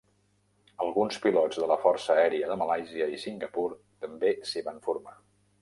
Alguns 0.85 1.19
pilots 1.25 1.59
de 1.63 1.67
la 1.73 1.77
Força 1.83 2.15
Aèria 2.23 2.49
de 2.53 2.57
Malàisia 2.63 3.11
i 3.19 3.21
Singapur 3.27 3.69
també 4.07 4.37
s'hi 4.53 4.69
van 4.71 4.85
formar. 4.89 5.19